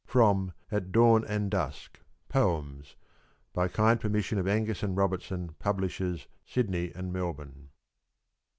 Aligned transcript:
(_From 0.09 0.53
"At 0.71 0.91
Dawn 0.91 1.23
and 1.27 1.51
Dusk" 1.51 1.99
poems, 2.27 2.95
by 3.53 3.67
kind 3.67 4.01
permission 4.01 4.39
of 4.39 4.47
Angus 4.47 4.81
and 4.81 4.97
Robertson, 4.97 5.49
Publishers, 5.59 6.25
Sydney 6.43 6.91
and 6.95 7.13
Melbourne. 7.13 7.69